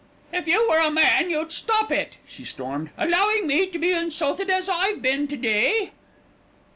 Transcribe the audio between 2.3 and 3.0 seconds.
stormed,